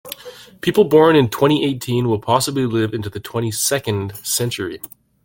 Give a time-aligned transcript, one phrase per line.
[0.61, 4.81] People born in twenty-eighteen will possibly live into the twenty-second century.